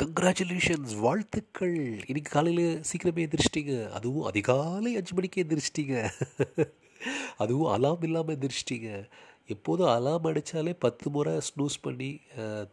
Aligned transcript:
Congratulations 0.00 0.92
வாழ்த்துக்கள். 1.00 1.74
இன்னைக்கு 2.06 2.30
காலையில் 2.30 2.66
சீக்கிரமே 2.88 3.22
எதிர்ச்சிட்டிங்க 3.26 3.74
அதுவும் 3.90 4.24
அதிகாலை 4.24 4.90
அஞ்சு 4.96 5.14
மணிக்கு 5.14 5.44
எதிர்ச்சிட்டிங்க 5.44 5.96
அதுவும் 7.42 7.72
அலாம் 7.72 8.02
இல்லாமல் 8.02 8.36
எதிர்ச்சிட்டிங்க 8.36 8.88
எப்போதும் 9.52 9.90
அலாம் 9.94 10.26
அடித்தாலே 10.28 10.72
பத்து 10.84 11.06
முறை 11.14 11.32
ஸ்னூஸ் 11.46 11.76
பண்ணி 11.84 12.08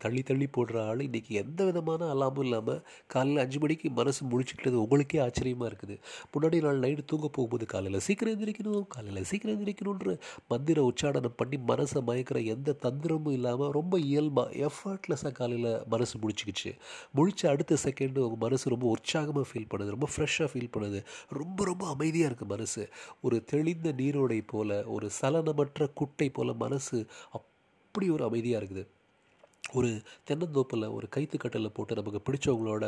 தள்ளி 0.03 0.21
தள்ளி 0.29 0.47
போடுற 0.55 0.75
ஆள். 0.89 1.01
இன்றைக்கி 1.07 1.31
எந்த 1.41 1.59
விதமான 1.67 2.09
அலாமும் 2.13 2.43
இல்லாமல் 2.45 2.81
காலையில் 3.13 3.41
அஞ்சு 3.43 3.59
மணிக்கு 3.63 3.87
மனசு 3.99 4.21
முழிச்சுக்கிட்டது 4.31 4.77
உங்களுக்கே 4.83 5.19
ஆச்சரியமாக 5.25 5.69
இருக்குது. 5.69 5.95
முன்னாடி 6.33 6.57
நாள் 6.65 6.81
நைட்டு 6.83 7.03
தூங்க 7.11 7.27
போகும்போது 7.37 7.67
காலையில் 7.73 8.03
சீக்கிரம் 8.07 8.33
எந்திரிக்கணும் 8.35 8.85
காலையில் 8.95 9.27
சீக்கிரம் 9.29 9.55
எந்திரிக்கணுன்ற 9.57 10.15
மந்திர 10.53 10.83
உச்சாடனம் 10.89 11.37
பண்ணி 11.41 11.59
மனசை 11.71 12.01
மயக்கிற 12.09 12.41
எந்த 12.55 12.75
தந்திரமும் 12.85 13.35
இல்லாமல் 13.37 13.71
ரொம்ப 13.79 13.99
இயல்பாக 14.09 14.67
எஃபர்ட்லெஸ்ஸாக 14.69 15.33
காலையில் 15.39 15.71
மனசு 15.95 16.15
முடிச்சுக்கிச்சு. 16.25 16.73
முடிச்ச 17.19 17.41
அடுத்த 17.53 17.79
செகண்டு 17.85 18.21
உங்கள் 18.27 18.43
மனசு 18.45 18.73
ரொம்ப 18.75 18.87
உற்சாகமாக 18.97 19.47
ஃபீல் 19.51 19.69
பண்ணுது 19.73 19.95
ரொம்ப 19.97 20.09
ஃப்ரெஷ்ஷாக 20.13 20.49
ஃபீல் 20.53 20.71
பண்ணுது. 20.77 21.01
ரொம்ப 21.39 21.59
ரொம்ப 21.71 21.85
அமைதியாக 21.95 22.29
இருக்குது 22.31 22.53
மனசு. 22.55 22.85
ஒரு 23.25 23.39
தெளிந்த 23.53 23.87
நீரோடை 24.03 24.41
போல் 24.53 24.77
ஒரு 24.97 25.09
சலனமற்ற 25.19 25.89
குட்டை 26.01 26.29
போல் 26.37 26.55
மனசு 26.67 26.99
அப்படி 27.37 28.07
ஒரு 28.15 28.23
அமைதியாக 28.29 28.63
இருக்குது. 28.63 28.85
ஒரு 29.73 29.89
தென்னந்தோப்பில் 30.27 30.93
ஒரு 30.97 31.07
கைத்து 31.15 31.37
போட்டு 31.73 31.97
நமக்கு 31.99 32.25
பிடிச்சவங்களோட 32.27 32.85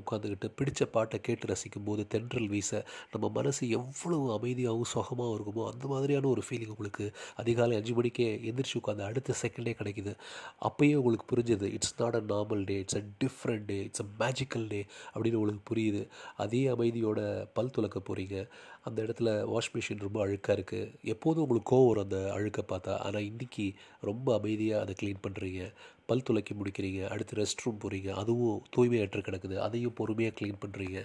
உட்காந்துக்கிட்டு 0.00 0.48
பிடித்த 0.58 0.86
பாட்டை 0.94 1.18
கேட்டு 1.26 1.50
ரசிக்கும் 1.52 1.86
போது 1.88 2.02
தென்றல் 2.14 2.48
வீச 2.54 2.70
நம்ம 3.12 3.26
மனசு 3.38 3.62
எவ்வளவு 3.78 4.26
அமைதியாகவும் 4.36 4.90
சுகமாகவும் 4.94 5.36
இருக்குமோ 5.38 5.64
அந்த 5.72 5.86
மாதிரியான 5.92 6.28
ஒரு 6.34 6.42
ஃபீலிங் 6.46 6.72
உங்களுக்கு 6.74 7.06
அதிகாலை 7.42 7.76
அஞ்சு 7.80 7.94
மணிக்கே 7.98 8.28
எந்திரிச்சு 8.50 8.78
உட்காந்து 8.80 9.06
அடுத்த 9.08 9.36
செகண்டே 9.42 9.74
கிடைக்குது. 9.80 10.12
அப்பயே 10.68 10.94
உங்களுக்கு 11.00 11.26
புரிஞ்சது 11.32 11.68
it's 11.76 11.96
not 12.00 12.18
a 12.20 12.22
normal 12.32 12.64
day 12.70 12.76
it's 12.84 12.98
a 13.00 13.04
different 13.24 13.66
day 13.70 13.78
it's 13.88 14.04
a 14.04 14.08
magical 14.22 14.66
day 14.74 14.82
அப்படின்னு 15.14 15.40
உங்களுக்கு 15.40 15.64
புரியுது. 15.72 16.02
அதே 16.44 16.62
அமைதியோட 16.74 17.20
பல் 17.58 17.74
துலக்க 17.76 17.98
போகிறீங்க 18.00 18.36
அந்த 18.88 18.98
இடத்துல 19.06 19.30
வாஷ் 19.52 19.72
மிஷின் 19.74 20.04
ரொம்ப 20.06 20.18
அழுக்காக 20.24 20.56
இருக்குது 20.56 20.92
எப்போதும் 21.14 21.42
உங்களுக்கு 21.44 21.70
கோவம் 21.72 21.88
வரும் 21.90 22.06
அந்த 22.06 22.18
அழுக்கை 22.36 22.64
பார்த்தா. 22.72 22.92
ஆனால் 23.06 23.26
இன்றைக்கி 23.30 23.66
ரொம்ப 24.08 24.28
அமைதியாக 24.38 24.84
அதை 24.84 24.94
க்ளீன் 25.00 25.24
பண்ணுறீங்க 25.26 25.62
பல் 26.10 26.26
துளைக்கி 26.28 26.54
முடிக்கிறீங்க 26.60 27.00
அடுத்து 27.14 27.38
ரெஸ்ட் 27.40 27.62
ரூம் 27.64 27.80
போகிறீங்க 27.84 28.10
அதுவும் 28.22 28.58
தூய்மையற்று 28.76 29.22
கிடக்குது 29.28 29.56
அதையும் 29.66 29.96
பொறுமையாக 30.00 30.36
க்ளீன் 30.38 30.60
பண்ணுறீங்க 30.64 30.98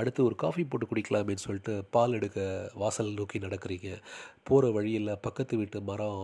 அடுத்து 0.00 0.20
ஒரு 0.28 0.36
காஃபி 0.44 0.64
போட்டு 0.72 0.90
குடிக்கலாமேன்னு 0.92 1.46
சொல்லிட்டு 1.46 1.74
பால் 1.96 2.16
எடுக்க 2.20 2.40
வாசல் 2.82 3.18
நோக்கி 3.20 3.38
நடக்கிறீங்க. 3.46 3.90
போகிற 4.48 4.70
வழியில் 4.78 5.20
பக்கத்து 5.26 5.60
வீட்டு 5.60 5.80
மரம் 5.90 6.22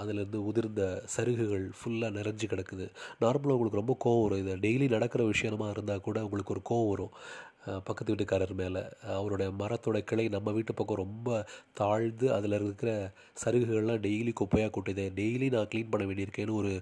அதுலேருந்து 0.00 0.40
உதிர்ந்த 0.48 0.82
சருகுகள் 1.14 1.64
ஃபுல்லாக 1.78 2.16
நிறைஞ்சு 2.18 2.46
கிடக்குது. 2.50 2.84
நார்மலாக 3.22 3.56
உங்களுக்கு 3.56 3.80
ரொம்ப 3.80 3.94
கோவம் 4.04 4.24
வரும். 4.24 4.40
இது 4.42 4.52
டெய்லி 4.66 4.86
நடக்கிற 4.94 5.22
விஷயமா 5.30 5.66
இருந்தால் 5.74 6.04
கூட 6.06 6.18
உங்களுக்கு 6.26 6.54
ஒரு 6.54 6.62
கோவம் 6.70 6.90
வரும். 6.92 7.14
பக்கத்து 7.86 8.12
வீட்டுக்காரர் 8.12 8.54
மேலே. 8.60 8.82
அவரோட 9.18 9.44
மரத்தோட 9.60 9.98
கிளை 10.10 10.24
நம்ம 10.36 10.52
வீட்டு 10.56 10.72
பக்கம் 10.80 11.00
ரொம்ப 11.02 11.28
தாழ்ந்து 11.80 12.26
அதில் 12.36 12.56
இருக்கிற 12.58 12.90
சருகுகள்லாம் 13.42 14.02
டெய்லி 14.06 14.32
குப்பையாக 14.40 14.72
கொட்டுதேன் 14.76 15.14
டெய்லி 15.20 15.48
நான் 15.54 15.70
க்ளீன் 15.72 15.92
பண்ண 15.92 16.04
வேண்டியிருக்கேன்னு 16.10 16.58
ஒரு 16.62 16.72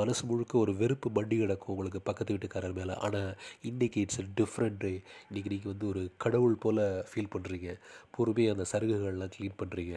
மனசு 0.00 0.22
முழுக்க 0.30 0.56
ஒரு 0.64 0.74
வெறுப்பு 0.82 1.10
மண்டி 1.18 1.38
கிடக்கும் 1.42 1.72
உங்களுக்கு 1.74 2.00
பக்கத்து 2.08 2.34
வீட்டுக்காரர் 2.36 2.78
மேலே. 2.80 2.96
ஆனால் 3.06 3.30
இன்றைக்கி 3.70 4.00
இட்ஸ் 4.06 4.22
டிஃப்ரெண்ட் 4.40 4.80
டே 4.84 4.92
இன்றைக்கி 5.28 5.50
நீங்கள் 5.54 5.72
வந்து 5.74 5.88
ஒரு 5.92 6.02
கடவுள் 6.24 6.60
போல் 6.64 6.84
ஃபீல் 7.10 7.32
பண்ணுறீங்க 7.36 7.70
பொறுமையாக 8.16 8.54
அந்த 8.56 8.64
சருகுகள்லாம் 8.72 9.32
க்ளீன் 9.34 9.60
பண்ணுறீங்க 9.60 9.96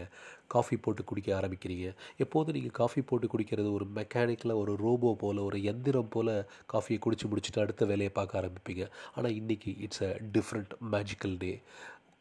காஃபி 0.54 0.76
போட்டு 0.86 1.02
குடிக்க 1.10 1.30
ஆரம்பிக்கிறீங்க. 1.38 1.86
எப்போதும் 2.24 2.56
நீங்கள் 2.58 2.76
காஃபி 2.80 3.02
போட்டு 3.10 3.28
குடிக்கிறது 3.34 3.70
ஒரு 3.78 3.86
மெக்கானிக்கில் 3.98 4.60
ஒரு 4.62 4.74
ரோபோ 4.84 5.12
போல் 5.22 5.40
ஒரு 5.48 5.58
எந்திரம் 5.72 6.12
போல் 6.16 6.32
காஃபியை 6.74 7.00
குடிச்சு 7.06 7.30
முடிச்சுட்டு 7.32 7.64
அடுத்த 7.64 7.86
வேலையை 7.92 8.12
பார்க்க 8.20 8.42
ஆரம்பிப்பீங்க. 8.42 8.86
ஆனால் 9.16 9.36
இன்றைக்கி 9.40 9.72
it's 9.86 10.04
a 10.08 10.12
different 10.34 10.74
magical 10.92 11.38
day 11.38 11.62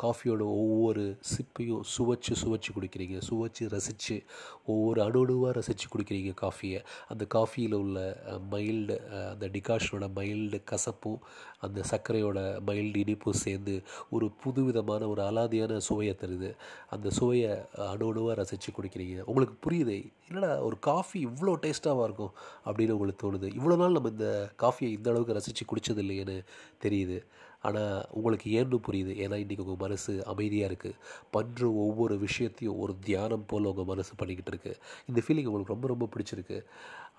காஃபியோட 0.02 0.40
ஒவ்வொரு 0.40 1.16
சிப்பையும் 1.22 1.80
சுவைச்சு 1.98 2.34
சுவைச்சு 2.42 2.70
குடிக்கிறீங்க. 2.76 3.20
சுவைச்சு 3.30 3.68
ரசித்து 3.68 4.22
ஒவ்வொரு 4.66 5.02
அணுவாக 5.02 5.52
ரசித்து 5.52 5.84
குடிக்கிறீங்க 5.94 6.34
காஃபியை. 6.40 6.84
அந்த 7.08 7.24
காஃபியில் 7.24 7.72
உள்ள 7.72 8.22
மைல்டு 8.50 8.96
அந்த 9.30 9.48
டிகாஷனோட 9.48 10.08
மைல்டு 10.16 10.62
கசப்பும் 10.70 11.18
அந்த 11.60 11.82
சர்க்கரையோட 11.90 12.60
மைல்டு 12.66 12.96
இனிப்பும் 12.96 13.42
சேர்ந்து 13.44 13.82
ஒரு 14.10 14.30
புதுவிதமான 14.30 15.08
ஒரு 15.08 15.22
அலாதியான 15.22 15.76
சுவையை 15.76 16.16
தருது. 16.20 16.54
அந்த 16.90 17.10
சுவையை 17.10 17.58
அணுவாக 17.76 18.34
ரசித்து 18.34 18.72
குடிக்கிறீங்க. 18.72 19.20
உங்களுக்கு 19.20 19.70
புரியுது? 19.70 20.12
என்னடா 20.28 20.60
ஒரு 20.60 20.78
காஃபி 20.78 21.26
இவ்வளோ 21.26 21.54
டேஸ்ட்டாக 21.62 22.04
இருக்கும் 22.04 22.32
அப்படின்னு 22.64 22.90
உங்களுக்கு 22.90 23.32
தோணுது. 23.32 23.48
இவ்வளோ 23.60 23.76
நாள் 23.76 23.92
நம்ம 23.92 24.08
இந்த 24.08 24.50
காஃபியை 24.58 24.90
இந்த 24.90 25.10
அளவுக்கு 25.10 25.32
ரசித்து 25.32 25.64
குடித்தது 25.64 25.98
இல்லையேன்னு 25.98 26.44
தெரியுது. 26.82 27.24
ஆனால் 27.68 28.06
உங்களுக்கு 28.18 28.48
ஏன்னு 28.58 28.78
புரியுது? 28.86 29.12
ஏன்னா 29.24 29.36
இன்றைக்கி 29.42 29.64
உங்கள் 29.64 29.82
மனசு 29.84 30.12
அமைதியாக 30.32 30.70
இருக்குது 30.70 30.98
பண்ணுற 31.34 31.62
ஒவ்வொரு 31.84 32.14
விஷயத்தையும் 32.26 32.80
ஒரு 32.84 32.94
தியானம் 33.08 33.48
போல் 33.50 33.70
உங்கள் 33.72 33.90
மனசு 33.92 34.12
பண்ணிக்கிட்டு 34.20 34.52
இருக்குது 34.54 34.80
இந்த 35.10 35.20
ஃபீலிங் 35.24 35.50
உங்களுக்கு 35.50 35.74
ரொம்ப 35.74 35.88
ரொம்ப 35.92 36.08
பிடிச்சிருக்கு. 36.14 36.58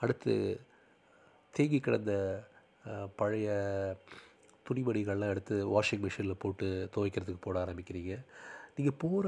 அடுத்து 0.01 0.33
தேங்கி 1.53 1.79
கிடந்த 1.79 2.13
பழைய 3.19 3.49
துணிமணிகள்லாம் 4.67 5.33
எடுத்து 5.33 5.55
வாஷிங் 5.73 6.03
மிஷினில் 6.05 6.41
போட்டு 6.43 6.67
துவைக்கிறதுக்கு 6.95 7.41
போட 7.45 7.57
ஆரம்பிக்கிறீங்க. 7.65 8.13
நீங்கள் 8.75 8.99
போகிற 9.03 9.27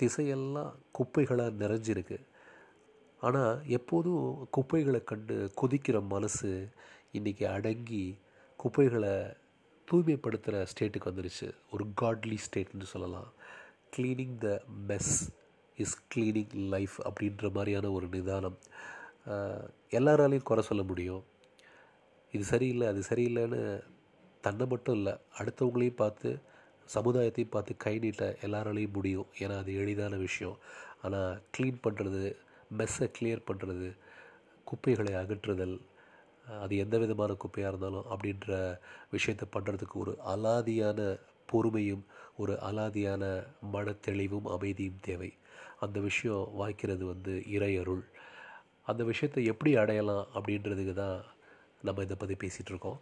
திசையெல்லாம் 0.00 0.72
குப்பைகளாக 0.98 1.58
நிறைஞ்சிருக்கு. 1.62 2.18
ஆனால் 3.28 3.54
எப்போதும் 3.76 4.24
குப்பைகளை 4.56 5.00
கண்டு 5.10 5.36
கொதிக்கிற 5.60 5.96
மனசு 6.14 6.50
இன்றைக்கி 7.18 7.44
அடங்கி 7.56 8.04
குப்பைகளை 8.62 9.14
தூய்மைப்படுத்துகிற 9.90 10.56
ஸ்டேட்டுக்கு 10.70 11.10
வந்துருச்சு. 11.10 11.48
ஒரு 11.74 11.84
காட்லி 12.00 12.38
ஸ்டேட்னு 12.46 12.86
சொல்லலாம். 12.94 13.28
Cleaning 13.94 14.36
the 14.44 14.48
mess 14.90 15.14
is 15.78 15.96
cleaning 16.12 16.54
life 16.74 16.96
அப்படின்ற 17.08 17.48
மாதிரியான 17.56 17.90
ஒரு 17.96 18.06
நிதானம். 18.16 18.58
எல்லாராலையும் 19.98 20.48
குறை 20.50 20.62
சொல்ல 20.68 20.82
முடியும். 20.90 21.22
இது 22.34 22.44
சரியில்லை 22.52 22.86
அது 22.92 23.00
சரியில்லைன்னு 23.10 23.60
தன்னை 24.44 24.66
மட்டும் 24.72 24.96
இல்லை 24.98 25.14
அடுத்தவங்களையும் 25.38 26.00
பார்த்து 26.02 26.28
சமுதாயத்தையும் 26.94 27.54
பார்த்து 27.54 27.72
கை 27.84 27.94
நீட்ட 28.04 28.24
எல்லாராலையும் 28.46 28.96
முடியும். 28.98 29.26
ஏன்னா 29.42 29.56
அது 29.62 29.72
எளிதான 29.82 30.14
விஷயம். 30.26 30.56
ஆனால் 31.04 31.32
க்ளீன் 31.56 31.82
பண்ணுறது 31.84 32.22
மெஸ்ஸை 32.78 33.08
கிளியர் 33.16 33.46
பண்ணுறது 33.50 33.88
குப்பைகளை 34.70 35.12
அகற்றுதல் 35.20 35.76
அது 36.58 36.74
எந்த 36.76 36.98
விதமான 36.98 37.32
குப்பையாக 37.32 37.70
இருந்தாலும் 37.72 38.08
அப்படின்ற 38.10 38.78
விஷயத்தை 39.10 39.46
பண்ணுறதுக்கு 39.52 39.96
ஒரு 40.04 40.12
அலாதியான 40.34 41.00
பொறுமையும் 41.52 42.04
ஒரு 42.36 42.54
அலாதியான 42.68 43.24
மனத்தெளிவும் 43.72 44.48
அமைதியும் 44.48 45.02
தேவை. 45.02 45.30
அந்த 45.80 46.00
விஷயம் 46.00 46.44
வாய்க்கிறது 46.58 47.04
வந்து 47.04 47.32
இறையருள் 47.56 48.04
அந்த 48.82 49.02
விஷயத்தை 49.04 49.44
எப்படி 49.44 49.76
அடையலாம் 49.76 50.26
அப்படின்றதுக்கு 50.34 50.94
தான் 50.94 51.18
நம்ம 51.82 52.02
இதை 52.02 52.16
பற்றி 52.18 52.36
பேசிகிட்டு 52.36 52.72
இருக்கோம். 52.72 52.98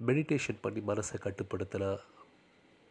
மெடிடேஷன் 0.00 0.62
பண்ணி 0.62 0.80
மனசை 0.80 1.16
கட்டுப்படுத்தலாம் 1.20 2.00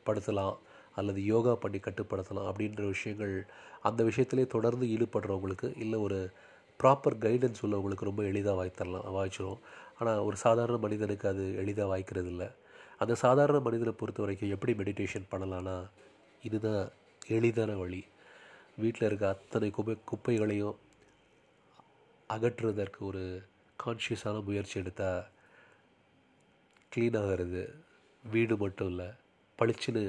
படுத்தலாம் 0.06 0.58
அல்லது 0.96 1.20
யோகா 1.26 1.54
பண்ணி 1.56 1.80
கட்டுப்படுத்தலாம் 1.80 2.50
அப்படின்ற 2.50 2.82
விஷயங்கள் 2.88 3.36
அந்த 3.82 4.04
விஷயத்திலே 4.04 4.48
தொடர்ந்து 4.48 4.86
ஈடுபடுறவங்களுக்கு 4.86 5.70
இல்லை 5.78 6.00
ஒரு 6.00 6.20
ப்ராப்பர் 6.80 7.18
கைடன்ஸ் 7.26 7.64
உள்ளவங்களுக்கு 7.66 8.10
ரொம்ப 8.10 8.24
எளிதாக 8.32 8.56
வாய்த்தரலாம் 8.60 9.08
வாய்ச்சிரும். 9.18 9.60
ஆனால் 10.00 10.24
ஒரு 10.28 10.38
சாதாரண 10.46 10.78
மனிதனுக்கு 10.78 11.28
அது 11.28 11.44
எளிதாக 11.62 11.90
வாய்க்கிறது 11.92 12.30
இல்லை 12.34 12.48
அந்த 13.04 13.14
சாதாரண 13.16 13.58
மனிதனை 13.60 13.94
பொறுத்த 13.94 14.22
வரைக்கும் 14.24 14.54
எப்படி 14.56 14.74
மெடிடேஷன் 14.82 15.30
பண்ணலான்னா 15.32 15.78
இதுதான் 16.44 16.84
எளிதான 17.28 17.72
வழி. 17.82 18.02
வீட்டில் 18.82 19.08
இருக்க 19.08 19.26
அத்தனை 19.28 19.70
குப்பை 19.78 19.96
குப்பைகளையும் 20.12 20.78
அகற்றுவதற்கு 22.30 23.00
ஒரு 23.10 23.24
கான்ஷியஸான 23.80 24.44
முயற்சி 24.48 24.76
எடுத்தால் 24.80 25.22
க்ளீன் 26.92 27.18
ஆகிறது 27.22 27.62
வீடு 28.24 28.56
மட்டும் 28.58 28.90
இல்லை 28.92 29.08
பளிச்சுன்னு 29.60 30.04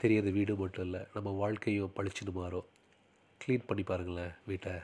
தெரியறது 0.00 0.30
வீடு 0.38 0.54
மட்டும் 0.56 0.84
இல்லை 0.84 1.00
நம்ம 1.14 1.30
வாழ்க்கையும் 1.42 1.92
பளிச்சுன்னு 1.96 2.32
மாறும். 2.34 2.68
க்ளீன் 3.40 3.66
பண்ணி 3.66 3.82
பாருங்களேன் 3.82 4.34
வீட்டை. 4.46 4.74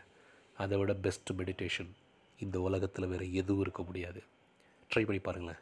அதை 0.59 0.79
விட 0.79 0.95
பெஸ்ட் 0.95 1.33
மெடிடேஷன் 1.33 1.91
இந்த 2.39 2.61
உலகத்தில் 2.61 3.07
வேறு 3.07 3.35
எதுவும் 3.35 3.61
இருக்க 3.61 3.83
முடியாது. 3.83 4.23
ட்ரை 4.91 5.05
பண்ணி 5.07 5.21
பாருங்களேன். 5.21 5.61